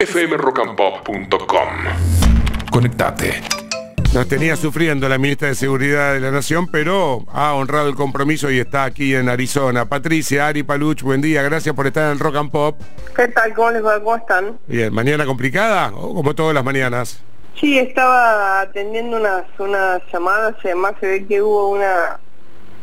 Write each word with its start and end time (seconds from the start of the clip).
fmrockandpop.com. 0.00 1.68
Conectate. 2.72 3.42
Nos 4.14 4.26
tenía 4.26 4.56
sufriendo 4.56 5.08
la 5.08 5.18
ministra 5.18 5.48
de 5.48 5.54
Seguridad 5.54 6.14
de 6.14 6.20
la 6.20 6.30
Nación, 6.30 6.66
pero 6.72 7.24
ha 7.32 7.52
honrado 7.52 7.88
el 7.88 7.94
compromiso 7.94 8.50
y 8.50 8.58
está 8.58 8.84
aquí 8.84 9.14
en 9.14 9.28
Arizona. 9.28 9.84
Patricia, 9.84 10.48
Ari 10.48 10.62
Paluch, 10.62 11.02
buen 11.02 11.20
día, 11.20 11.42
gracias 11.42 11.74
por 11.74 11.86
estar 11.86 12.10
en 12.10 12.18
Rock 12.18 12.36
and 12.36 12.50
Pop. 12.50 12.80
¿Qué 13.14 13.28
tal? 13.28 13.52
¿Cómo 13.52 13.70
les 13.72 13.84
va? 13.84 14.00
¿Cómo 14.00 14.16
están? 14.16 14.58
Bien, 14.66 14.92
¿mañana 14.92 15.26
complicada 15.26 15.92
o 15.94 16.14
como 16.14 16.34
todas 16.34 16.54
las 16.54 16.64
mañanas? 16.64 17.22
Sí, 17.60 17.78
estaba 17.78 18.62
atendiendo 18.62 19.18
unas, 19.18 19.44
unas 19.58 20.00
llamadas 20.10 20.56
y 20.64 20.68
además 20.68 20.94
se 20.98 21.06
ve 21.06 21.26
que 21.26 21.42
hubo 21.42 21.68
una 21.72 22.18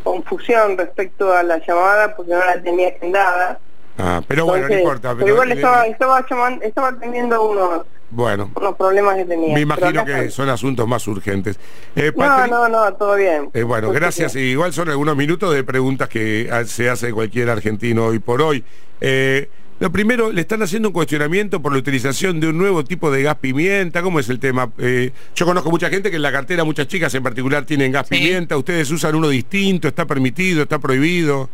confusión 0.03 0.77
respecto 0.77 1.33
a 1.33 1.41
la 1.41 1.57
llamada 1.65 2.15
porque 2.15 2.33
no 2.33 2.45
la 2.45 2.61
tenía 2.61 2.89
agendada. 2.89 3.59
Ah, 3.97 4.21
pero 4.27 4.45
bueno, 4.45 4.67
no 4.67 4.77
importa. 4.77 5.15
Pero, 5.15 5.27
igual 5.29 5.51
estaba, 5.51 5.87
estaba, 5.87 6.25
llamando, 6.29 6.63
estaba 6.63 6.87
atendiendo 6.89 7.41
unos, 7.49 7.81
Bueno, 8.11 8.51
unos 8.55 8.75
problemas 8.75 9.15
que 9.15 9.25
tenía. 9.25 9.53
me 9.53 9.61
imagino 9.61 10.05
que 10.05 10.29
son 10.29 10.49
asuntos 10.49 10.87
más 10.87 11.07
urgentes. 11.07 11.59
Eh, 11.95 12.11
No, 12.15 12.47
no, 12.47 12.69
no, 12.69 12.93
todo 12.93 13.15
bien. 13.15 13.49
Eh, 13.53 13.63
bueno, 13.63 13.91
gracias. 13.91 14.35
Igual 14.35 14.71
son 14.73 14.89
algunos 14.89 15.15
minutos 15.17 15.53
de 15.53 15.63
preguntas 15.63 16.09
que 16.09 16.49
se 16.65 16.89
hace 16.89 17.11
cualquier 17.11 17.49
argentino 17.49 18.05
hoy 18.05 18.19
por 18.19 18.41
hoy. 18.41 18.63
Eh, 19.01 19.49
lo 19.79 19.91
primero, 19.91 20.31
le 20.31 20.41
están 20.41 20.63
haciendo 20.63 20.89
un 20.89 20.93
cuestionamiento 20.93 21.61
por 21.61 21.71
la 21.71 21.77
utilización 21.77 22.39
de 22.39 22.47
un 22.49 22.57
nuevo 22.57 22.83
tipo 22.83 23.11
de 23.11 23.21
gas 23.21 23.35
pimienta. 23.35 24.01
¿Cómo 24.01 24.19
es 24.19 24.27
el 24.29 24.39
tema? 24.39 24.71
Eh, 24.79 25.11
yo 25.35 25.45
conozco 25.45 25.69
mucha 25.69 25.89
gente 25.89 26.09
que 26.09 26.15
en 26.15 26.23
la 26.23 26.31
cartera, 26.31 26.63
muchas 26.63 26.87
chicas 26.87 27.13
en 27.13 27.21
particular, 27.21 27.63
tienen 27.65 27.91
gas 27.91 28.07
Sí. 28.07 28.15
pimienta. 28.17 28.57
Ustedes 28.57 28.89
usan 28.89 29.13
uno 29.15 29.29
distinto, 29.29 29.87
está 29.87 30.05
permitido, 30.05 30.63
está 30.63 30.79
prohibido. 30.79 31.47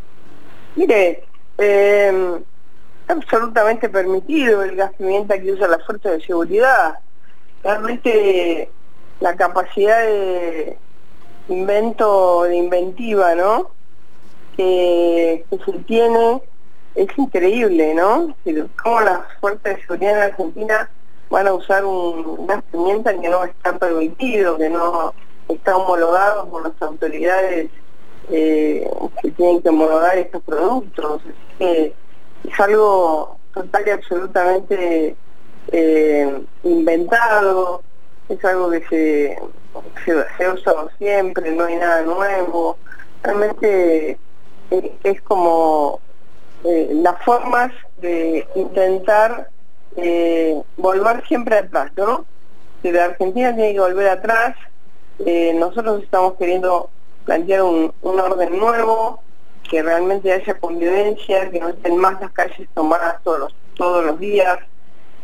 Mire, 0.78 1.24
eh, 1.58 2.42
absolutamente 3.08 3.90
permitido 3.90 4.64
el 4.64 4.76
gas 4.76 4.92
pimienta 4.98 5.40
que 5.40 5.52
usa 5.52 5.68
la 5.68 5.80
fuerza 5.80 6.12
de 6.12 6.22
seguridad. 6.22 7.00
Realmente 7.64 8.70
la 9.20 9.36
capacidad 9.36 10.02
de 10.02 10.78
invento, 11.48 12.44
de 12.44 12.56
inventiva, 12.56 13.36
¿no? 13.36 13.72
Que, 14.58 15.46
que 15.50 15.58
se 15.60 15.80
tiene 15.80 16.42
es 16.96 17.08
increíble, 17.18 17.94
¿no? 17.96 18.36
¿Cómo 18.84 19.02
las 19.02 19.22
fuerzas 19.40 19.64
de 19.64 19.82
seguridad 19.82 20.18
en 20.18 20.24
Argentina 20.24 20.90
van 21.30 21.48
a 21.48 21.54
usar 21.54 21.84
un 21.86 22.46
gas 22.46 22.64
pimienta 22.72 23.20
que 23.20 23.30
no 23.30 23.44
está 23.44 23.78
permitido, 23.78 24.58
que 24.58 24.70
no 24.70 25.14
está 25.48 25.76
homologado 25.76 26.48
por 26.50 26.64
las 26.64 26.80
autoridades 26.82 27.70
eh, 28.30 28.90
que 29.22 29.32
tienen 29.32 29.62
que 29.62 29.70
homologar 29.70 30.18
estos 30.18 30.42
productos. 30.44 31.22
Que 31.58 31.94
es 32.44 32.60
algo 32.60 33.38
total 33.54 33.84
y 33.86 33.90
absolutamente 33.92 35.16
eh, 35.72 36.42
inventado, 36.64 37.82
es 38.30 38.44
algo 38.46 38.70
que 38.72 38.82
se, 38.88 39.40
se, 40.06 40.26
se 40.38 40.98
siempre, 40.98 41.52
no 41.52 41.66
hay 41.66 41.76
nada 41.78 42.02
nuevo. 42.02 42.78
Realmente 43.22 44.18
eh, 44.72 44.98
es 45.04 45.22
como 45.22 46.00
eh, 46.64 46.90
las 46.94 47.24
formas 47.24 47.72
de 48.02 48.48
intentar 48.56 49.50
volver 50.76 51.24
siempre 51.28 51.60
atrás, 51.60 51.92
¿no? 51.96 52.26
Si 52.82 52.92
la 52.92 53.06
Argentina 53.06 53.56
tiene 53.56 53.74
que 53.74 53.80
volver 53.80 54.10
atrás, 54.10 54.56
nosotros 55.20 56.04
estamos 56.04 56.34
queriendo 56.34 56.90
plantear 57.26 57.64
un, 57.64 57.94
orden 58.02 58.58
nuevo, 58.58 59.20
que 59.70 59.82
realmente 59.82 60.32
haya 60.32 60.54
convivencia, 60.60 61.50
que 61.50 61.60
no 61.60 61.70
estén 61.70 61.98
más 61.98 62.20
las 62.22 62.32
calles 62.32 62.68
tomadas 62.74 63.22
todos 63.24 63.40
los, 63.40 63.56
todos 63.76 64.06
los 64.06 64.20
días, 64.20 64.60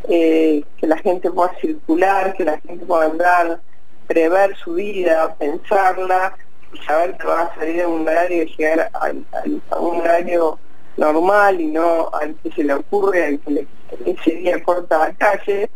eh, 0.08 0.64
que 0.78 0.88
la 0.88 0.97
gente 0.97 1.30
pueda 1.30 1.53
circular, 1.59 2.33
que 2.33 2.45
la 2.45 2.59
gente 2.59 2.86
pueda 2.86 3.06
andar, 3.06 3.59
prever 4.08 4.56
su 4.56 4.73
vida, 4.73 5.36
pensarla, 5.36 6.36
y 6.73 6.78
saber 6.80 7.17
que 7.17 7.28
va 7.28 7.41
a 7.41 7.56
salir 7.56 7.81
a 7.81 7.88
un 7.88 8.08
horario 8.08 8.44
y 8.44 8.56
llegar 8.56 8.90
a 8.94 9.79
un 9.79 10.02
horario 10.02 10.59
normal 10.97 11.59
y 11.62 11.68
no 11.68 12.09
al 12.13 12.35
que 12.35 12.52
se 12.52 12.63
le 12.63 12.73
ocurre, 12.73 13.25
al 13.25 13.40
que 13.40 13.52
le- 13.52 13.68
ese 14.06 14.31
día 14.31 14.62
corta 14.63 15.00
la 15.00 15.13
calle. 15.13 15.69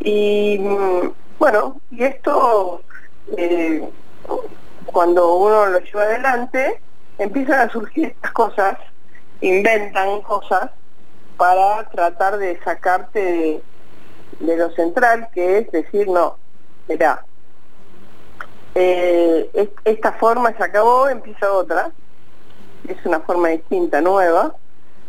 Y 0.00 0.58
mm, 0.58 1.12
bueno, 1.38 1.80
y 1.90 2.04
esto 2.04 2.82
eh, 3.36 3.88
cuando 4.92 5.34
uno 5.36 5.66
lo 5.66 5.78
lleva 5.80 6.02
adelante, 6.02 6.80
empiezan 7.18 7.68
a 7.68 7.72
surgir 7.72 8.06
estas 8.08 8.32
cosas, 8.32 8.78
inventan 9.40 10.20
cosas 10.22 10.70
para 11.36 11.88
tratar 11.90 12.38
de 12.38 12.60
sacarte 12.62 13.62
de, 14.38 14.56
lo 14.56 14.70
central, 14.72 15.28
que 15.34 15.58
es 15.58 15.72
decir, 15.72 16.08
no, 16.08 16.36
mirá, 16.88 17.24
eh, 18.74 19.50
es- 19.52 19.68
esta 19.84 20.12
forma 20.12 20.52
se 20.56 20.62
acabó, 20.62 21.08
empieza 21.08 21.50
otra, 21.52 21.90
es 22.88 23.04
una 23.04 23.20
forma 23.20 23.48
distinta, 23.48 24.00
nueva, 24.00 24.54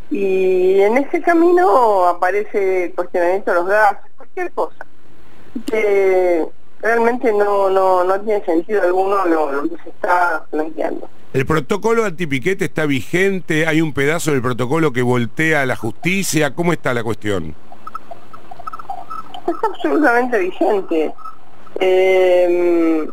y 0.10 0.82
en 0.82 0.98
ese 0.98 1.22
camino 1.22 2.06
aparece 2.08 2.86
el 2.86 2.96
cuestionamiento 2.96 3.52
de 3.52 3.58
los 3.58 3.68
gases, 3.68 4.12
cualquier 4.18 4.52
cosa 4.52 4.86
que 5.66 6.48
realmente 6.84 7.32
no, 7.32 7.70
no, 7.70 8.04
no 8.04 8.22
tiene 8.22 8.44
sentido 8.46 8.82
alguno 8.82 9.26
lo, 9.26 9.52
lo 9.52 9.64
que 9.64 9.82
se 9.84 9.90
está 9.90 10.46
planteando. 10.52 11.10
El 11.34 11.46
protocolo 11.48 12.06
antipiquete 12.06 12.66
está 12.66 12.86
vigente, 12.86 13.66
hay 13.66 13.82
un 13.82 13.94
pedazo 13.94 14.32
del 14.32 14.42
protocolo 14.42 14.92
que 14.92 15.02
voltea 15.02 15.62
a 15.62 15.66
la 15.66 15.76
justicia. 15.76 16.54
¿Cómo 16.54 16.74
está 16.74 16.94
la 16.94 17.04
cuestión? 17.04 17.56
Está 19.48 19.68
absolutamente 19.68 20.38
vigente. 20.38 21.14
Eh, 21.80 23.10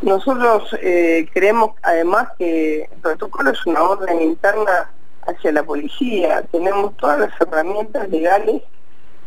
nosotros 0.00 0.74
eh, 0.80 1.28
creemos 1.34 1.72
además 1.82 2.28
que 2.38 2.84
el 2.84 3.00
protocolo 3.02 3.50
es 3.50 3.66
una 3.66 3.82
orden 3.82 4.22
interna 4.22 4.90
hacia 5.26 5.52
la 5.52 5.62
policía. 5.62 6.42
Tenemos 6.52 6.96
todas 6.96 7.18
las 7.18 7.40
herramientas 7.40 8.08
legales 8.08 8.62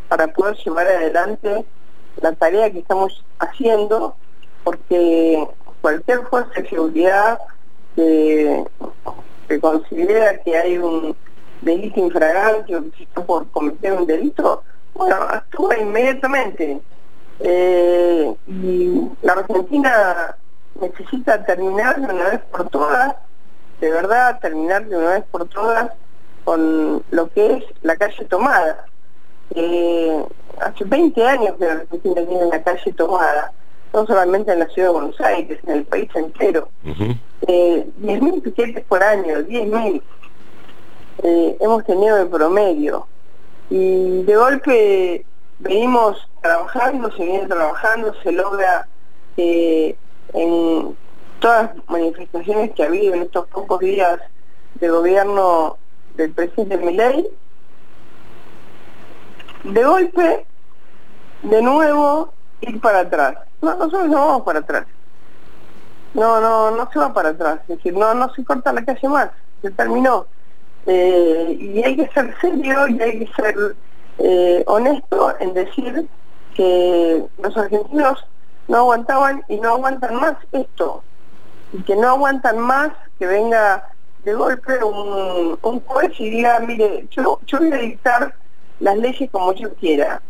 para 0.08 0.28
poder 0.30 0.56
llevar 0.56 0.88
adelante 0.88 1.66
la 2.22 2.34
tarea 2.34 2.72
que 2.72 2.80
estamos 2.80 3.24
haciendo, 3.40 4.16
porque 4.64 5.47
cualquier 5.81 6.25
fuerza 6.28 6.62
de 6.62 6.70
seguridad 6.70 7.40
que, 7.96 8.66
que 9.47 9.59
considera 9.59 10.38
que 10.40 10.58
hay 10.58 10.78
un 10.78 11.16
delito 11.62 12.00
infragante 12.00 12.75
o 12.75 12.84
que 12.84 12.98
se 12.98 13.03
está 13.03 13.24
por 13.24 13.48
cometer 13.50 13.94
un 13.94 14.06
delito, 14.06 14.64
bueno, 14.94 15.16
actúa 15.16 15.78
inmediatamente. 15.78 16.81
Eh, 17.42 18.36
y 18.48 19.09
la 19.22 19.34
Argentina 19.34 20.36
necesita 20.80 21.44
terminar 21.46 22.00
de 22.00 22.14
una 22.14 22.30
vez 22.30 22.42
por 22.52 22.69
todas, 22.69 23.16
de 23.80 23.92
verdad, 23.92 24.40
terminar 24.40 24.86
de 24.86 24.98
una 24.98 25.12
vez 25.12 25.24
por 25.31 25.48
todas 25.48 25.92
con 26.44 27.03
lo 27.12 27.30
que 27.30 27.53
es 27.53 27.64
la 27.81 27.96
calle 27.96 28.25
tomada. 28.25 28.86
Eh, 29.52 30.25
hace 30.62 30.84
20 30.84 31.25
años 31.25 31.56
que 31.58 31.66
la 31.66 31.72
Argentina 31.74 32.22
tiene 32.28 32.46
la 32.46 32.64
calle 32.64 32.94
tomada, 32.94 33.52
no 33.94 34.06
solamente 34.06 34.52
en 34.52 34.59
la 34.59 34.68
ciudad 34.68 34.90
de 34.90 34.94
Buenos 34.94 35.22
Aires, 35.22 35.59
en 35.66 35.78
el 35.78 35.86
país 35.86 36.09
entero. 36.16 36.70
Ujú. 36.86 37.16
Eh, 37.47 37.88
10.000 38.02 38.42
piquetes 38.42 38.86
por 38.86 39.02
año, 39.03 39.40
10.000 39.40 40.02
eh, 41.24 41.58
hemos 41.59 41.86
tenido 41.86 42.18
de 42.18 42.25
promedio. 42.25 43.08
Y 43.69 44.24
de 44.24 44.36
golpe 44.36 45.25
venimos 45.59 46.28
trabajando, 46.42 47.12
se 47.12 47.24
viene 47.24 47.48
trabajando, 47.48 48.14
se 48.24 48.31
logra 48.31 48.88
eh, 49.38 49.96
en 50.34 50.96
todas 51.40 51.75
las 51.75 51.90
manifestaciones 51.90 52.72
que 52.72 52.84
ha 52.84 52.88
habido 52.88 53.14
en 53.14 53.24
estos 53.24 53.48
pocos 53.48 53.80
días 53.80 54.19
de 54.75 54.90
gobierno 54.90 55.78
del 56.16 56.31
presidente 56.31 56.78
Milei, 56.78 57.28
de 59.64 59.84
golpe, 59.84 60.46
de 61.44 61.62
nuevo, 61.62 62.34
ir 62.62 62.80
para 62.81 63.00
atrás. 63.00 63.36
No, 63.62 63.75
nosotros 63.75 64.08
no 64.08 64.28
vamos 64.28 64.42
para 64.44 64.60
atrás. 64.60 64.86
No, 66.13 66.42
no, 66.42 66.72
no 66.72 66.90
se 66.92 67.00
va 67.00 67.13
para 67.13 67.30
atrás. 67.30 67.60
Es 67.68 67.78
decir, 67.78 67.94
no, 67.94 68.13
no 68.13 68.34
se 68.34 68.44
corta 68.44 68.74
la 68.74 68.84
calle 68.84 69.08
más. 69.08 69.30
Se 69.62 69.72
terminó. 69.72 70.25
Eh, 70.86 71.58
y 71.60 71.84
hay 71.84 71.96
que 71.96 72.08
ser 72.10 72.36
serio 72.42 72.88
y 72.88 73.02
hay 73.02 73.19
que 73.19 73.34
ser 73.34 73.75
eh, 74.18 74.63
honesto 74.66 75.36
en 75.40 75.54
decir 75.54 76.08
que 76.56 77.25
los 77.42 77.58
argentinos 77.58 78.25
no 78.68 78.78
aguantaban 78.78 79.44
y 79.48 79.58
no 79.60 79.69
aguantan 79.69 80.16
más 80.16 80.36
esto. 80.52 81.04
Y 81.74 81.84
que 81.84 81.96
no 81.96 82.10
aguantan 82.10 82.60
más 82.60 82.92
que 83.19 83.28
venga 83.28 83.88
de 84.24 84.34
golpe 84.34 84.84
un, 84.84 85.58
un 85.62 85.80
juez 85.81 86.12
y 86.19 86.30
diga, 86.30 86.60
mire, 86.60 87.08
yo, 87.12 87.40
yo 87.46 87.60
voy 87.60 87.72
a 87.72 87.78
dictar 87.78 88.34
las 88.80 88.98
leyes 88.98 89.30
como 89.31 89.54
yo 89.54 89.74
quiera 89.75 90.22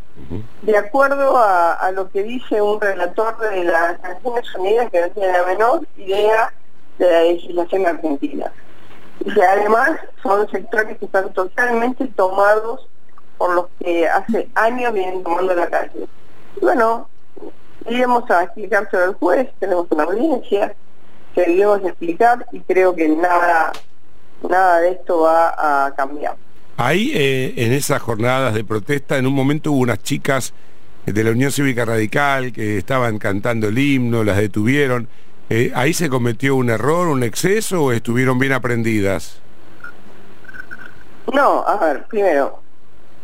de 0.62 0.78
acuerdo 0.78 1.38
a, 1.38 1.92
lo 1.94 2.10
que 2.10 2.24
dice 2.24 2.62
un 2.62 2.80
relator 2.80 3.38
de 3.40 3.64
las 3.64 4.02
Naciones 4.02 4.56
Unidas 4.56 4.90
que 4.92 5.02
no 5.02 5.10
tiene 5.10 5.32
la 5.32 5.46
menor 5.46 5.88
idea 5.98 6.54
de 6.98 7.12
la 7.12 7.22
legislación 7.24 7.86
argentina. 7.86 8.52
Y 9.22 9.34
que 9.34 9.44
además 9.44 9.92
son 10.22 10.50
sectores 10.50 10.98
que 10.98 11.06
están 11.06 11.34
totalmente 11.34 12.08
tomados 12.16 12.88
por 13.38 13.54
los 13.56 13.66
que 13.80 14.08
hace 14.08 14.50
años 14.56 14.94
vienen 14.94 15.24
tomando 15.24 15.54
la 15.56 15.68
calle. 15.68 16.08
Y 16.56 16.60
bueno, 16.60 17.08
iremos 17.88 18.30
a 18.30 18.44
explicárselo 18.44 19.04
al 19.04 19.14
juez, 19.16 19.50
tenemos 19.60 19.88
una 19.90 20.04
audiencia, 20.04 20.76
seguiremos 21.36 21.84
a 21.84 21.88
explicar 21.88 22.46
y 22.52 22.60
creo 22.62 22.96
que 22.96 23.08
nada, 23.08 23.72
nada 24.48 24.80
de 24.80 24.92
esto 24.92 25.22
va 25.22 25.86
a 25.86 25.92
cambiar. 25.96 26.36
Ahí, 26.82 27.12
eh, 27.14 27.56
en 27.58 27.74
esas 27.74 28.02
jornadas 28.02 28.54
de 28.54 28.64
protesta, 28.64 29.18
en 29.18 29.28
un 29.28 29.34
momento 29.34 29.74
hubo 29.74 29.82
unas 29.82 30.02
chicas 30.02 30.54
de 31.06 31.24
la 31.26 31.32
Unión 31.32 31.52
Cívica 31.52 31.84
Radical 31.84 32.54
que 32.54 32.78
estaban 32.78 33.20
cantando 33.20 33.68
el 33.68 33.78
himno, 33.78 34.24
las 34.24 34.38
detuvieron. 34.38 35.10
Eh, 35.50 35.74
¿Ahí 35.76 35.94
se 35.94 36.08
cometió 36.08 36.56
un 36.56 36.70
error, 36.70 37.10
un 37.10 37.24
exceso 37.24 37.84
o 37.84 37.92
estuvieron 37.92 38.40
bien 38.40 38.54
aprendidas? 38.54 39.42
No, 41.34 41.68
a 41.68 41.76
ver, 41.76 42.06
primero, 42.06 42.62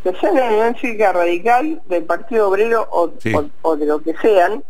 que 0.04 0.14
sean 0.16 0.36
de 0.36 0.42
la 0.42 0.48
Unión 0.48 0.76
Cívica 0.76 1.14
Radical, 1.14 1.82
del 1.88 2.04
Partido 2.04 2.50
Obrero 2.50 2.86
o, 2.92 3.08
de 3.78 3.86
lo 3.86 4.02
que 4.02 4.18
sean, 4.18 4.66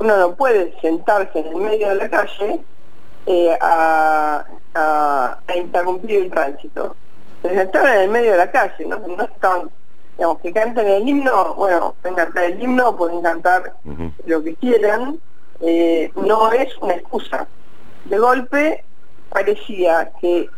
uno 0.00 0.16
no 0.16 0.34
puede 0.34 0.74
sentarse 0.80 1.38
en 1.38 1.46
el 1.46 1.56
medio 1.58 1.88
de 1.90 1.94
la 1.94 2.08
calle 2.08 2.60
eh, 3.26 3.56
a, 3.60 4.44
interrumpir 5.54 6.16
el 6.16 6.30
tránsito. 6.32 6.96
Se 7.44 7.60
en 7.60 8.00
el 8.00 8.08
medio 8.08 8.32
de 8.32 8.38
la 8.38 8.50
calle, 8.50 8.86
no, 8.86 8.98
no 9.00 9.22
están, 9.22 9.70
digamos, 10.16 10.40
que 10.40 10.50
canten 10.50 10.86
el 10.86 11.06
himno, 11.06 11.54
bueno, 11.56 11.94
pueden 12.00 12.16
cantar 12.16 12.44
el 12.44 12.62
himno, 12.62 12.96
pueden 12.96 13.20
cantar 13.20 13.74
lo 14.24 14.42
que 14.42 14.54
quieran, 14.54 15.20
eh, 15.60 16.10
no 16.16 16.50
es 16.52 16.74
una 16.78 16.94
excusa. 16.94 17.46
De 18.06 18.16
golpe 18.16 18.82
parecía 19.28 20.10
que 20.22 20.48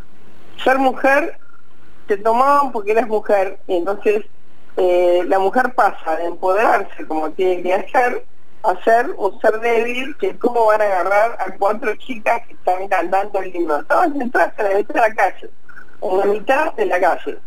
ser 0.62 0.78
mujer 0.78 1.36
te 2.06 2.18
tomaban 2.18 2.70
porque 2.70 2.92
eras 2.92 3.08
mujer 3.08 3.58
y 3.66 3.78
entonces 3.78 4.24
eh, 4.76 5.24
la 5.26 5.40
mujer 5.40 5.74
pasa 5.74 6.16
de 6.18 6.26
empoderarse 6.26 7.04
como 7.08 7.32
tiene 7.32 7.64
que 7.64 7.74
hacer 7.74 8.24
a 8.62 8.80
ser 8.84 9.10
un 9.16 9.40
ser 9.40 9.58
débil 9.58 10.16
que 10.18 10.38
cómo 10.38 10.66
van 10.66 10.82
a 10.82 10.84
agarrar 10.84 11.36
a 11.40 11.50
cuatro 11.58 11.96
chicas 11.96 12.42
que 12.46 12.54
están 12.54 12.86
cantando 12.86 13.40
el 13.40 13.56
himno. 13.56 13.80
Estaban 13.80 14.16
sentadas 14.16 14.52
en 14.58 14.64
la 14.64 14.70
de 14.70 14.86
la 14.94 15.14
calle, 15.14 15.50
en 16.02 16.19
la 16.19 16.26
mitad 16.26 16.72
de 16.75 16.87
la 16.87 17.00
calle. 17.00 17.38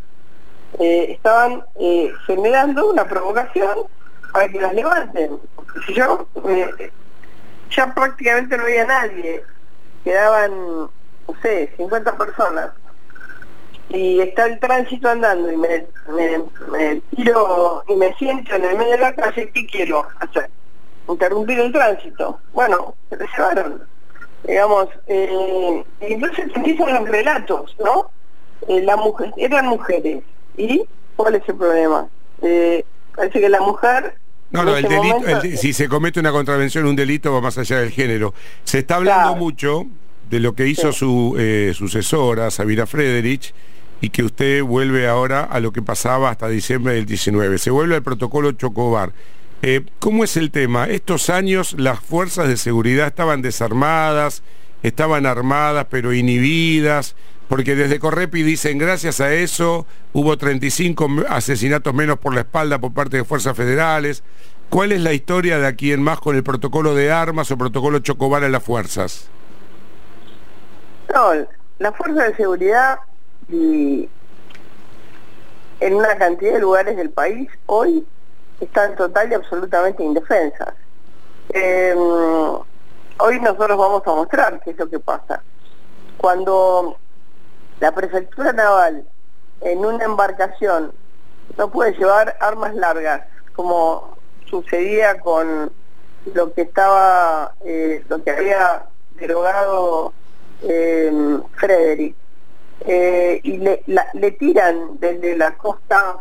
Eh, 0.79 1.11
estaban 1.11 1.63
eh, 1.79 2.11
generando 2.25 2.89
una 2.89 3.05
provocación 3.05 3.79
para 4.31 4.47
que 4.49 4.61
las 4.61 4.73
levanten. 4.73 5.39
si 5.85 5.93
yo 5.93 6.27
ya 7.71 7.93
prácticamente 7.93 8.57
no 8.57 8.63
había 8.63 8.85
nadie, 8.85 9.43
quedaban, 10.03 10.51
no 10.81 11.35
sé, 11.41 11.73
50 11.77 12.17
personas 12.17 12.71
y 13.89 14.21
está 14.21 14.45
el 14.45 14.59
tránsito 14.59 15.09
andando 15.09 15.51
y 15.51 15.57
me, 15.57 15.85
tiro 17.15 17.83
y 17.87 17.95
me 17.95 18.13
siento 18.15 18.55
en 18.55 18.65
el 18.65 18.77
medio 18.77 18.91
de 18.91 18.97
la 18.99 19.15
calle, 19.15 19.49
¿qué 19.51 19.65
quiero 19.65 20.05
hacer? 20.19 20.49
Interrumpir 21.07 21.59
el 21.59 21.71
tránsito. 21.71 22.39
Bueno, 22.53 22.95
se 23.09 23.17
llevaron. 23.17 23.87
Digamos, 24.43 24.87
eh, 25.07 25.83
entonces 26.01 26.51
empiezan 26.55 26.93
los 26.93 27.09
relatos, 27.09 27.75
¿no? 27.83 28.11
Eh, 28.67 28.81
la 28.81 28.97
mujer, 28.97 29.33
eran 29.37 29.67
mujeres. 29.67 30.23
¿Y 30.57 30.83
cuál 31.15 31.35
es 31.35 31.47
el 31.47 31.55
problema? 31.55 32.07
Eh, 32.41 32.83
parece 33.15 33.39
que 33.39 33.49
la 33.49 33.61
mujer 33.61 34.15
no, 34.51 34.63
no, 34.63 34.75
el 34.75 34.83
delito, 34.83 35.57
si 35.57 35.73
se 35.73 35.87
comete 35.87 36.19
una 36.19 36.31
contravención, 36.31 36.87
un 36.87 36.95
delito 36.95 37.31
va 37.31 37.39
más 37.39 37.57
allá 37.59 37.79
del 37.79 37.91
género. 37.91 38.33
Se 38.63 38.79
está 38.79 38.95
hablando 38.95 39.35
mucho 39.35 39.85
de 40.29 40.39
lo 40.39 40.55
que 40.55 40.67
hizo 40.67 40.91
su 40.91 41.35
eh, 41.37 41.73
sucesora, 41.75 42.49
Sabina 42.49 42.87
Frederich, 42.87 43.53
y 44.01 44.09
que 44.09 44.23
usted 44.23 44.63
vuelve 44.63 45.07
ahora 45.07 45.43
a 45.43 45.59
lo 45.59 45.71
que 45.71 45.83
pasaba 45.83 46.31
hasta 46.31 46.47
diciembre 46.47 46.95
del 46.95 47.05
19. 47.05 47.59
Se 47.59 47.69
vuelve 47.69 47.95
al 47.95 48.01
protocolo 48.01 48.51
Chocobar. 48.53 49.11
Eh, 49.61 49.81
¿Cómo 49.99 50.23
es 50.23 50.35
el 50.35 50.49
tema? 50.49 50.85
Estos 50.85 51.29
años 51.29 51.75
las 51.77 51.99
fuerzas 51.99 52.47
de 52.47 52.57
seguridad 52.57 53.07
estaban 53.07 53.43
desarmadas, 53.43 54.41
estaban 54.81 55.27
armadas 55.27 55.87
pero 55.91 56.11
inhibidas, 56.13 57.15
porque 57.49 57.75
desde 57.75 57.99
Correpi 57.99 58.43
dicen 58.43 58.77
gracias 58.77 59.19
a 59.19 59.33
eso 59.33 59.87
hubo 60.13 60.37
35 60.37 61.09
asesinatos 61.27 61.93
menos 61.95 62.19
por 62.19 62.35
la 62.35 62.41
espalda 62.41 62.77
por 62.77 62.93
parte 62.93 63.17
de 63.17 63.25
fuerzas 63.25 63.57
federales. 63.57 64.23
¿Cuál 64.69 64.91
es 64.91 65.01
la 65.01 65.13
historia 65.13 65.57
de 65.57 65.65
aquí 65.65 65.91
en 65.91 66.03
más 66.03 66.19
con 66.19 66.35
el 66.35 66.43
protocolo 66.43 66.93
de 66.93 67.11
armas 67.11 67.49
o 67.49 67.57
protocolo 67.57 67.99
Chocobar 67.99 68.43
en 68.43 68.51
las 68.51 68.63
fuerzas? 68.63 69.29
No, 71.11 71.31
la 71.79 71.91
fuerza 71.91 72.25
de 72.25 72.35
seguridad 72.35 72.99
en 73.49 74.07
una 75.79 76.15
cantidad 76.19 76.53
de 76.53 76.59
lugares 76.59 76.95
del 76.97 77.09
país 77.09 77.49
hoy 77.65 78.05
están 78.61 78.95
total 78.95 79.31
y 79.31 79.33
absolutamente 79.33 80.03
indefensas. 80.03 80.75
Em, 81.49 81.97
hoy 81.97 83.39
nosotros 83.41 83.75
vamos 83.75 84.03
a 84.05 84.11
mostrar 84.11 84.61
qué 84.63 84.69
es 84.69 84.77
lo 84.77 84.87
que 84.87 84.99
pasa. 84.99 85.41
Cuando 86.17 86.99
la 87.79 87.91
prefectura 87.91 88.53
naval 88.53 89.05
en 89.61 89.85
una 89.85 90.05
embarcación 90.05 90.93
no 91.57 91.69
puede 91.69 91.93
llevar 91.93 92.37
armas 92.39 92.75
largas, 92.75 93.23
como 93.53 94.17
sucedía 94.45 95.19
con 95.19 95.71
lo 96.33 96.53
que 96.53 96.61
estaba, 96.61 97.53
eh, 97.65 98.03
lo 98.09 98.23
que 98.23 98.31
había 98.31 98.85
derogado 99.15 100.13
eh, 100.61 101.39
Frederick, 101.55 102.15
eh, 102.81 103.39
y 103.43 103.57
le, 103.57 103.83
le 104.13 104.31
tiran 104.31 104.99
desde 104.99 105.35
la 105.35 105.55
costa 105.57 106.17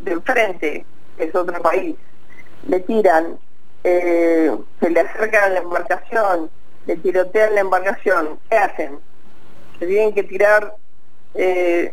de 0.00 0.12
enfrente, 0.12 0.84
que 1.16 1.24
es 1.24 1.34
otro 1.34 1.60
país, 1.62 1.96
le 2.68 2.80
tiran, 2.80 3.38
eh, 3.84 4.54
se 4.80 4.90
le 4.90 5.00
acercan 5.00 5.44
a 5.44 5.48
la 5.48 5.58
embarcación, 5.60 6.50
le 6.86 6.96
tirotean 6.96 7.54
la 7.54 7.60
embarcación, 7.60 8.38
¿qué 8.50 8.56
hacen? 8.56 8.98
Se 9.78 9.86
tienen 9.86 10.14
que 10.14 10.22
tirar 10.24 10.76
eh, 11.36 11.92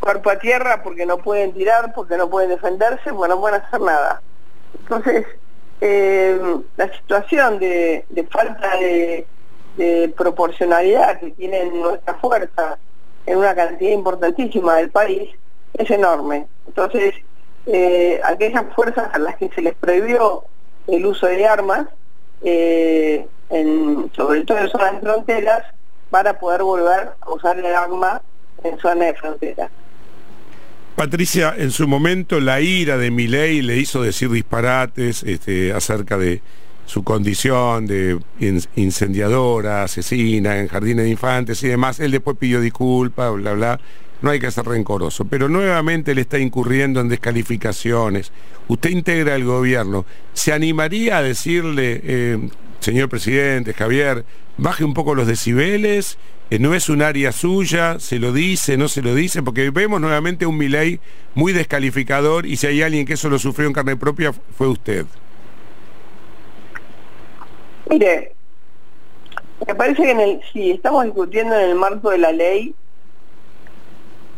cuerpo 0.00 0.30
a 0.30 0.38
tierra 0.38 0.82
porque 0.82 1.06
no 1.06 1.18
pueden 1.18 1.52
tirar, 1.52 1.92
porque 1.94 2.16
no 2.16 2.28
pueden 2.30 2.50
defenderse, 2.50 3.12
porque 3.12 3.28
no 3.28 3.40
pueden 3.40 3.60
hacer 3.60 3.80
nada. 3.80 4.22
Entonces, 4.80 5.26
la 6.76 6.92
situación 6.92 7.58
de, 7.58 8.04
falta 8.30 8.76
de, 8.76 9.26
proporcionalidad 10.16 11.18
que 11.18 11.32
tienen 11.32 11.80
nuestras 11.80 12.20
fuerzas 12.20 12.78
en 13.26 13.38
una 13.38 13.54
cantidad 13.54 13.90
importantísima 13.90 14.76
del 14.76 14.90
país, 14.90 15.30
es 15.74 15.90
enorme. 15.90 16.46
Entonces, 16.66 17.14
eh, 17.66 18.20
aquellas 18.24 18.64
fuerzas 18.74 19.08
a 19.12 19.18
las 19.18 19.36
que 19.36 19.48
se 19.50 19.62
les 19.62 19.74
prohibió 19.74 20.44
el 20.88 21.06
uso 21.06 21.26
de 21.26 21.46
armas, 21.46 21.86
eh, 22.42 23.26
sobre 24.16 24.44
todo 24.44 24.58
en 24.58 24.68
zonas 24.68 25.00
fronteras, 25.00 25.64
van 26.10 26.26
a 26.26 26.38
poder 26.38 26.62
volver 26.62 27.12
a 27.20 27.30
usar 27.30 27.58
el 27.58 27.66
arma 27.66 28.20
en 28.64 28.78
zonas 28.78 29.08
de 29.08 29.14
frontera. 29.14 29.70
Patricia, 30.96 31.54
en 31.56 31.70
su 31.70 31.88
momento 31.88 32.38
la 32.38 32.60
ira 32.60 32.98
de 32.98 33.10
Milei 33.10 33.62
le 33.62 33.78
hizo 33.78 34.02
decir 34.02 34.30
disparates 34.30 35.22
este, 35.22 35.72
acerca 35.72 36.18
de 36.18 36.42
su 36.84 37.02
condición 37.02 37.86
de 37.86 38.18
incendiadora, 38.76 39.84
asesina 39.84 40.58
en 40.58 40.68
jardines 40.68 41.04
de 41.04 41.10
infantes 41.10 41.62
y 41.62 41.68
demás, 41.68 42.00
él 42.00 42.10
después 42.10 42.36
pidió 42.36 42.60
disculpas, 42.60 43.32
bla, 43.32 43.52
bla, 43.54 43.80
no 44.20 44.30
hay 44.30 44.38
que 44.38 44.50
ser 44.50 44.66
rencoroso, 44.66 45.24
pero 45.24 45.48
nuevamente 45.48 46.14
le 46.14 46.22
está 46.22 46.38
incurriendo 46.38 47.00
en 47.00 47.08
descalificaciones. 47.08 48.30
Usted 48.68 48.90
integra 48.90 49.34
el 49.34 49.44
gobierno, 49.44 50.04
¿se 50.32 50.52
animaría 50.52 51.18
a 51.18 51.22
decirle, 51.22 52.00
eh, 52.04 52.48
señor 52.80 53.08
presidente, 53.08 53.74
Javier, 53.74 54.24
baje 54.58 54.84
un 54.84 54.94
poco 54.94 55.14
los 55.14 55.26
decibeles? 55.26 56.18
Eh, 56.52 56.58
no 56.58 56.74
es 56.74 56.90
un 56.90 57.00
área 57.00 57.32
suya, 57.32 57.98
se 57.98 58.18
lo 58.18 58.30
dice, 58.30 58.76
no 58.76 58.86
se 58.86 59.00
lo 59.00 59.14
dice, 59.14 59.42
porque 59.42 59.70
vemos 59.70 60.02
nuevamente 60.02 60.44
un 60.44 60.58
Milei 60.58 61.00
muy 61.34 61.54
descalificador 61.54 62.44
y 62.44 62.58
si 62.58 62.66
hay 62.66 62.82
alguien 62.82 63.06
que 63.06 63.14
eso 63.14 63.30
lo 63.30 63.38
sufrió 63.38 63.66
en 63.66 63.72
carne 63.72 63.96
propia 63.96 64.34
fue 64.34 64.68
usted. 64.68 65.06
Mire, 67.88 68.34
me 69.66 69.74
parece 69.74 70.02
que 70.02 70.40
si 70.52 70.72
estamos 70.72 71.04
discutiendo 71.04 71.58
en 71.58 71.70
el 71.70 71.74
marco 71.74 72.10
de 72.10 72.18
la 72.18 72.32
ley, 72.32 72.74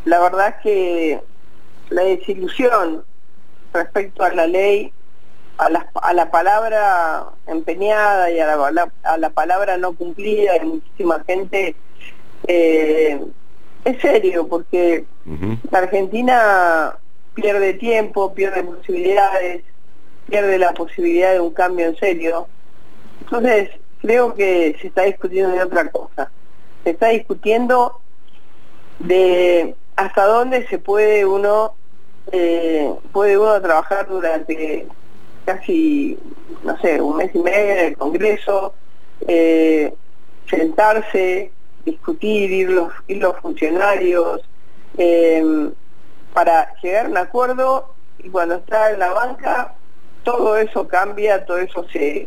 la 0.04 0.21
verdad 0.21 0.61
que 0.62 1.21
la 1.90 2.02
desilusión 2.02 3.04
respecto 3.73 4.23
a 4.23 4.33
la 4.33 4.47
ley, 4.47 4.92
a 5.59 5.68
la, 5.68 5.90
a 6.00 6.12
la 6.12 6.30
palabra 6.30 7.25
empeñada 7.49 8.30
y 8.30 8.38
a 8.38 8.47
la, 8.47 8.92
a 9.02 9.18
la, 9.18 9.30
palabra 9.30 9.78
no 9.78 9.94
cumplida 9.94 10.52
de 10.52 10.61
muchísima 10.61 11.25
gente, 11.26 11.75
eh, 12.46 13.20
es 13.84 14.00
serio, 14.00 14.46
porque 14.48 15.04
la 15.70 15.78
Argentina 15.78 16.96
pierde 17.34 17.74
tiempo, 17.74 18.32
pierde 18.34 18.62
posibilidades, 18.62 19.62
pierde 20.28 20.58
la 20.58 20.72
posibilidad 20.72 21.32
de 21.32 21.40
un 21.40 21.52
cambio 21.52 21.86
en 21.86 21.96
serio. 21.96 22.46
Entonces, 23.20 23.70
creo 24.00 24.34
que 24.34 24.76
se 24.80 24.88
está 24.88 25.02
discutiendo 25.02 25.54
de 25.54 25.62
otra 25.62 25.90
cosa. 25.90 26.30
Se 26.84 26.90
está 26.90 27.08
discutiendo 27.08 28.00
de 28.98 29.74
hasta 29.96 30.26
dónde 30.26 30.66
se 30.68 30.78
puede 30.78 31.24
uno 31.24 31.74
eh, 32.32 32.92
puede 33.12 33.36
uno 33.38 33.60
trabajar 33.60 34.08
durante 34.08 34.86
casi, 35.44 36.18
no 36.62 36.78
sé, 36.80 37.00
un 37.00 37.16
mes 37.16 37.30
y 37.34 37.38
medio 37.38 37.72
en 37.72 37.78
el 37.78 37.96
Congreso, 37.96 38.74
eh, 39.28 39.92
sentarse, 40.48 41.50
discutir, 41.85 42.50
ir 42.50 42.71
los, 42.71 42.93
ir 43.09 43.19
los 43.19 43.37
funcionarios, 43.41 44.41
eh, 44.97 45.71
para 46.33 46.75
llegar 46.83 47.07
a 47.07 47.09
un 47.09 47.17
acuerdo 47.17 47.95
y 48.19 48.29
cuando 48.29 48.57
está 48.57 48.91
en 48.91 48.99
la 48.99 49.12
banca 49.12 49.75
todo 50.25 50.57
eso 50.57 50.88
cambia, 50.88 51.45
todo 51.45 51.59
eso 51.59 51.87
se, 51.93 52.26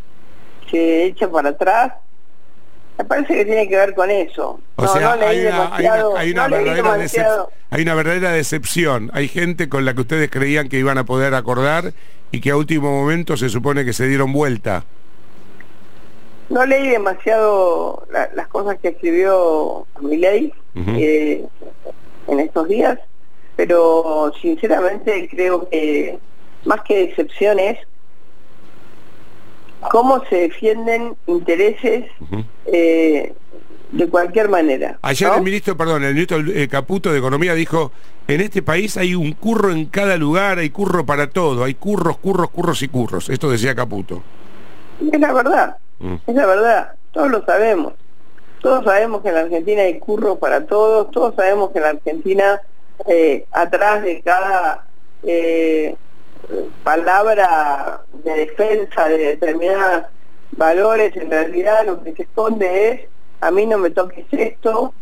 se 0.71 1.05
echa 1.05 1.29
para 1.29 1.49
atrás. 1.49 1.93
Me 2.97 3.05
parece 3.05 3.35
que 3.35 3.45
tiene 3.45 3.67
que 3.67 3.75
ver 3.75 3.93
con 3.93 4.09
eso. 4.09 4.59
O 4.75 4.87
sea, 4.87 5.13
hay, 5.13 6.31
una, 6.31 6.47
verdadera 6.47 8.31
decepción. 8.31 9.11
Hay 9.13 9.27
gente 9.27 9.69
con 9.69 9.85
la 9.85 9.93
que 9.93 10.01
ustedes 10.01 10.31
creían 10.31 10.69
que 10.69 10.79
iban 10.79 10.97
a 10.97 11.03
poder 11.03 11.35
acordar 11.35 11.93
y 12.31 12.39
que 12.39 12.51
a 12.51 12.55
último 12.55 12.89
momento 12.89 13.37
se 13.37 13.49
supone 13.49 13.85
que 13.85 13.93
se 13.93 14.07
dieron 14.07 14.33
vuelta. 14.33 14.85
No 16.49 16.65
leí 16.65 16.89
demasiado 16.89 18.07
las 18.11 18.47
cosas 18.47 18.77
que 18.79 18.89
escribió 18.89 19.85
Milei 20.01 20.53
eh, 20.75 21.45
en 22.27 22.39
estos 22.39 22.67
días, 22.67 22.99
pero 23.55 24.31
sinceramente 24.41 25.27
creo 25.29 25.67
que 25.69 26.19
más 26.65 26.81
que 26.81 27.07
decepciones, 27.07 27.77
cómo 29.91 30.23
se 30.29 30.37
defienden 30.37 31.15
intereses 31.27 32.05
eh, 32.65 33.33
de 33.91 34.07
cualquier 34.07 34.49
manera. 34.49 34.99
Ayer 35.01 35.31
el 35.35 35.41
ministro, 35.41 35.75
perdón, 35.75 36.03
el 36.03 36.13
ministro 36.13 36.39
eh, 36.39 36.67
Caputo 36.67 37.11
de 37.11 37.19
Economía 37.19 37.53
dijo, 37.55 37.91
en 38.27 38.41
este 38.41 38.61
país 38.61 38.97
hay 38.97 39.15
un 39.15 39.33
curro 39.33 39.71
en 39.71 39.85
cada 39.85 40.17
lugar, 40.17 40.59
hay 40.59 40.69
curro 40.69 41.05
para 41.05 41.29
todo, 41.29 41.63
hay 41.63 41.73
curros, 41.73 42.17
curros, 42.17 42.49
curros 42.49 42.81
y 42.81 42.87
curros. 42.87 43.29
Esto 43.29 43.49
decía 43.49 43.75
Caputo. 43.75 44.21
Es 45.11 45.19
la 45.19 45.31
verdad, 45.31 45.77
es 45.99 46.35
la 46.35 46.45
verdad, 46.45 46.93
todos 47.11 47.31
lo 47.31 47.45
sabemos. 47.45 47.93
Todos 48.61 48.85
sabemos 48.85 49.21
que 49.21 49.29
en 49.29 49.35
la 49.35 49.41
Argentina 49.41 49.83
hay 49.83 49.99
curro 49.99 50.37
para 50.37 50.65
todos, 50.65 51.11
todos 51.11 51.35
sabemos 51.35 51.71
que 51.71 51.77
en 51.77 51.83
la 51.83 51.89
Argentina 51.89 52.61
eh, 53.05 53.45
atrás 53.51 54.01
de 54.01 54.21
cada 54.21 54.85
eh, 55.23 55.95
palabra 56.83 58.01
de 58.23 58.31
defensa 58.31 59.07
de 59.07 59.17
determinados 59.17 60.05
valores, 60.51 61.15
en 61.15 61.29
realidad 61.29 61.85
lo 61.85 62.03
que 62.03 62.13
se 62.13 62.23
esconde 62.23 62.89
es, 62.89 63.01
a 63.41 63.51
mí 63.51 63.65
no 63.65 63.77
me 63.77 63.91
toques 63.91 64.25
esto, 64.31 64.93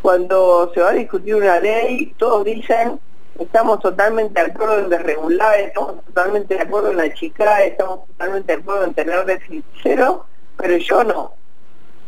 cuando 0.00 0.72
se 0.74 0.80
va 0.80 0.90
a 0.90 0.94
discutir 0.94 1.34
una 1.34 1.60
ley, 1.60 2.14
todos 2.18 2.44
dicen, 2.44 2.98
estamos 3.38 3.80
totalmente 3.80 4.40
de 4.40 4.50
acuerdo 4.50 4.78
en 4.78 4.88
desregular, 4.88 5.60
estamos 5.60 6.04
totalmente 6.06 6.54
de 6.54 6.60
acuerdo 6.60 6.90
en 6.90 6.96
la 6.96 7.12
chica, 7.14 7.62
estamos 7.62 8.06
totalmente 8.06 8.56
de 8.56 8.62
acuerdo 8.62 8.84
en 8.84 8.94
tener 8.94 9.24
déficit 9.24 9.64
cero, 9.82 10.26
pero 10.62 10.76
yo 10.76 11.02
no, 11.02 11.32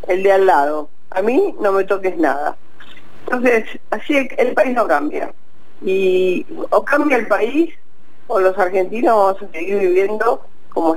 el 0.07 0.23
de 0.23 0.31
al 0.31 0.47
lado, 0.47 0.89
a 1.11 1.21
mí 1.23 1.57
no 1.61 1.73
me 1.73 1.83
toques 1.83 2.17
nada. 2.17 2.57
Entonces, 3.27 3.65
así 3.91 4.29
el, 4.37 4.55
país 4.55 4.77
no 4.77 4.87
cambia. 4.87 5.35
Y 5.85 6.47
o 6.71 6.85
cambia 6.85 7.17
el 7.17 7.27
país 7.27 7.75
o 8.29 8.39
los 8.39 8.57
argentinos 8.57 9.17
vamos 9.17 9.43
a 9.43 9.53
seguir 9.53 9.77
viviendo 9.81 10.47
como 10.69 10.97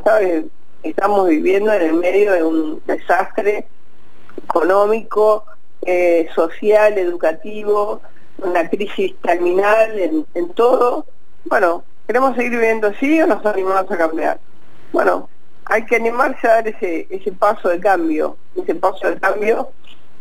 estamos 0.83 1.27
viviendo 1.27 1.73
en 1.73 1.81
el 1.81 1.93
medio 1.95 2.31
de 2.31 2.43
un 2.43 2.81
desastre 2.85 3.67
económico, 4.43 5.43
eh, 5.81 6.29
social, 6.35 6.95
educativo, 6.99 8.01
una 8.37 8.69
crisis 8.69 9.15
terminal 9.23 9.97
en, 10.35 10.49
todo. 10.53 11.07
Bueno, 11.45 11.83
¿queremos 12.05 12.35
seguir 12.35 12.51
viviendo 12.51 12.89
así 12.89 13.19
o 13.19 13.25
nos 13.25 13.43
animamos 13.47 13.91
a 13.91 13.97
cambiar? 13.97 14.39
Bueno, 14.93 15.27
hay 15.69 15.85
que 15.85 15.95
animarse 15.95 16.47
a 16.47 16.55
dar 16.55 16.67
ese, 16.67 17.07
ese 17.09 17.31
paso 17.31 17.69
de 17.69 17.79
cambio. 17.79 18.37
Ese 18.55 18.75
paso 18.75 19.09
de 19.09 19.19
cambio 19.19 19.69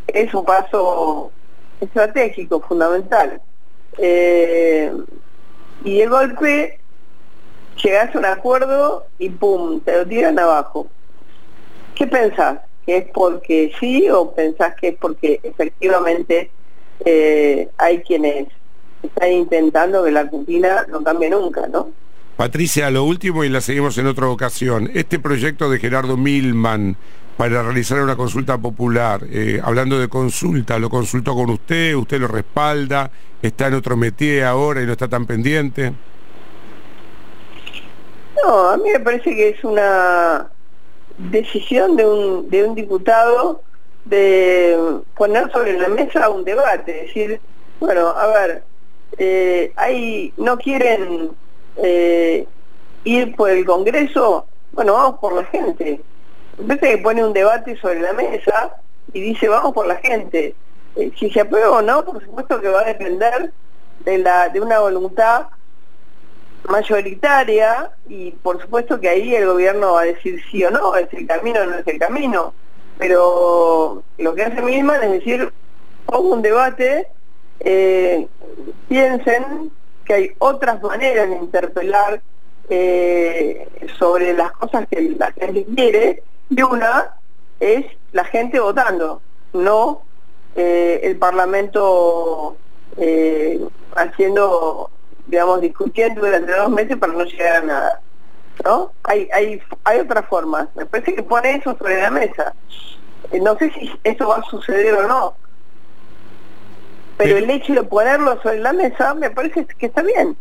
es 0.06 0.32
un 0.34 0.44
paso 0.44 1.30
estratégico, 1.80 2.60
fundamental. 2.60 3.40
Eh, 3.98 4.92
y 5.84 6.00
el 6.00 6.10
golpe 6.10 6.78
llegás 7.82 8.14
a 8.14 8.18
un 8.18 8.24
acuerdo 8.24 9.06
y 9.18 9.30
pum, 9.30 9.80
te 9.80 9.96
lo 9.96 10.06
tiran 10.06 10.38
abajo. 10.38 10.88
¿Qué 11.94 12.06
pensás? 12.06 12.60
¿Que 12.84 12.98
es 12.98 13.06
porque 13.12 13.72
sí 13.78 14.08
o 14.10 14.32
pensás 14.32 14.74
que 14.76 14.88
es 14.88 14.96
porque 14.96 15.40
efectivamente 15.42 16.50
eh, 17.04 17.68
hay 17.78 18.00
quienes 18.02 18.48
están 19.02 19.32
intentando 19.32 20.02
que 20.04 20.10
la 20.10 20.20
Argentina 20.20 20.86
no 20.88 21.02
cambie 21.02 21.30
nunca, 21.30 21.66
¿no? 21.68 21.90
Patricia, 22.37 22.90
lo 22.90 23.05
último 23.05 23.45
y 23.45 23.49
la 23.49 23.62
seguimos 23.62 23.97
en 23.97 24.07
otra 24.07 24.28
ocasión. 24.28 24.90
Este 24.93 25.19
proyecto 25.19 25.71
de 25.71 25.78
Gerardo 25.78 26.19
Milman 26.19 26.95
para 27.38 27.62
realizar 27.62 27.99
una 28.02 28.14
consulta 28.14 28.59
popular, 28.59 29.23
eh, 29.31 29.59
hablando 29.62 29.99
de 29.99 30.09
consulta, 30.09 30.78
¿lo 30.78 30.90
consultó 30.90 31.35
con 31.35 31.49
usted? 31.49 31.95
¿Usted 31.95 32.21
lo 32.21 32.28
respalda? 32.28 33.11
¿Está 33.40 33.69
en 33.69 33.75
otro 33.75 33.97
métier 33.97 34.45
ahora 34.45 34.83
y 34.83 34.87
no 34.87 34.93
está 34.93 35.09
tan 35.09 35.25
pendiente? 35.25 35.95
No, 38.45 38.69
a 38.69 38.76
mí 38.76 38.90
me 38.93 39.00
parece 39.00 39.35
que 39.35 39.49
es 39.50 39.64
una 39.64 40.47
decisión 41.16 41.97
de 41.97 42.07
un, 42.07 42.50
de 42.50 42.64
un 42.64 42.75
diputado 42.75 43.62
de 44.05 44.78
poner 45.16 45.50
sobre 45.52 45.78
la 45.78 45.88
mesa 45.88 46.28
un 46.28 46.45
debate, 46.45 47.05
decir, 47.07 47.40
bueno, 47.81 48.09
a 48.09 48.26
ver, 48.26 48.62
eh, 49.16 49.73
no 50.37 50.59
quieren 50.59 51.31
eh, 51.76 52.47
ir 53.04 53.37
por 53.37 53.50
el 53.50 53.64
Congreso, 53.64 54.47
bueno, 54.73 54.95
vamos 54.95 55.18
por 55.21 55.33
la 55.35 55.45
gente. 55.45 56.00
Parece 56.56 56.90
que 56.90 56.99
pone 56.99 57.25
un 57.25 57.33
debate 57.33 57.76
sobre 57.76 58.00
la 58.00 58.12
mesa 58.12 58.76
y 59.12 59.21
dice, 59.21 59.49
vamos 59.49 59.73
por 59.73 59.87
la 59.87 59.97
gente. 59.97 60.54
Eh, 60.97 61.12
si 61.18 61.30
se 61.30 61.40
aprueba 61.40 61.71
o 61.71 61.83
no, 61.83 62.04
por 62.04 62.23
supuesto 62.25 62.61
que 62.61 62.68
va 62.68 62.80
a 62.80 62.85
depender 62.85 63.52
de, 64.04 64.18
la, 64.18 64.49
de 64.49 64.61
una 64.61 64.80
voluntad 64.80 65.47
mayoritaria 66.68 67.90
y 68.09 68.33
por 68.33 68.61
supuesto 68.61 68.99
que 68.99 69.09
ahí 69.09 69.35
el 69.35 69.47
gobierno 69.47 69.92
va 69.92 70.02
a 70.02 70.04
decir 70.06 70.42
sí 70.50 70.64
o 70.64 70.71
no, 70.71 70.97
es 70.97 71.12
el 71.12 71.26
camino 71.26 71.61
o 71.61 71.66
no 71.66 71.76
es 71.76 71.87
el 71.87 71.99
camino, 71.99 72.54
pero 72.99 74.02
lo 74.18 74.35
que 74.35 74.42
hace 74.42 74.62
misma 74.62 74.97
es 74.97 75.11
decir, 75.12 75.52
pongo 76.06 76.35
un 76.35 76.42
debate, 76.42 77.06
eh, 77.61 78.26
piensen 78.88 79.71
que 80.06 80.14
hay 80.14 80.32
otras 80.38 80.82
maneras 80.82 81.28
de 81.28 81.36
interpelar 81.36 82.20
eh, 82.68 83.68
sobre 83.98 84.32
las 84.32 84.52
cosas 84.52 84.86
que 84.90 85.14
la 85.18 85.32
gente 85.32 85.66
quiere 85.75 86.22
y 86.48 86.62
una 86.62 87.16
es 87.60 87.84
la 88.12 88.25
gente 88.25 88.60
votando, 88.60 89.20
no 89.52 90.02
eh, 90.54 91.00
el 91.02 91.16
Parlamento 91.16 92.56
haciendo 93.94 94.90
digamos, 95.26 95.60
discutiendo 95.60 96.20
durante 96.20 96.52
dos 96.52 96.70
meses 96.70 96.96
para 96.96 97.12
no 97.12 97.25
llegar 97.25 97.56
a 97.56 97.66
nada. 97.66 98.00
¿No? 98.64 98.92
Hay, 99.04 99.28
hay, 99.34 99.60
hay 99.84 100.00
otras 100.00 100.26
formas. 100.26 100.68
Me 100.75 100.86
parece 100.86 101.14
que 101.14 101.22
pone 101.22 101.56
eso 101.56 101.76
sobre 101.76 102.00
la 102.00 102.10
mesa. 102.10 102.54
Eh, 103.30 103.40
no 103.40 103.56
sé 103.58 103.70
si 103.72 103.92
eso 104.02 104.28
va 104.28 104.36
a 104.36 104.44
suceder 104.44 104.94
o 104.94 105.06
no. 105.06 105.34
Pero 107.16 107.38
el 107.38 107.49
hecho 107.50 107.73
de 107.75 107.82
ponerlo 107.82 108.40
sobre 108.42 108.61
la 108.61 108.73
mesa 108.73 109.14
me 109.14 109.30
parece 109.30 109.66
que 109.78 109.87
está 109.87 110.02
bien. 110.02 110.37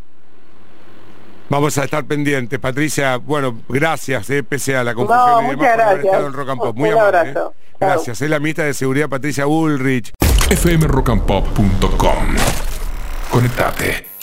Vamos 1.48 1.77
a 1.77 1.84
estar 1.84 2.03
pendientes, 2.05 2.60
Patricia. 2.60 3.17
Bueno, 3.17 3.60
gracias, 3.70 4.29
eh, 4.32 4.44
pese 4.44 4.75
a 4.75 4.84
la 4.84 4.96
confusión 4.96 5.46
y 5.46 5.50
demás, 5.51 5.77
gracias. 5.77 6.24
en 6.24 6.34
Rock 6.34 6.50
and 6.50 6.60
Pop. 6.60 6.75
Muy 6.75 6.89
amable. 6.89 7.29
Eh. 7.32 7.36
Gracias. 7.79 8.22
Es 8.22 8.29
la 8.29 8.39
ministra 8.39 8.65
de 8.65 8.74
Seguridad, 8.74 9.10
Patricia 9.10 9.46
Bullrich. 9.46 10.12
fmrockandpop.com 10.50 12.36
Conectate. 13.29 14.14